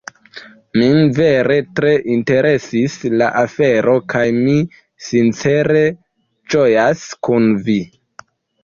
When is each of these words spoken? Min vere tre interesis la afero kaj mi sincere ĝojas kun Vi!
Min 0.77 1.11
vere 1.17 1.57
tre 1.79 1.91
interesis 2.15 2.97
la 3.23 3.27
afero 3.43 3.95
kaj 4.15 4.25
mi 4.41 4.59
sincere 5.11 5.87
ĝojas 6.57 7.07
kun 7.31 7.51
Vi! 7.71 7.83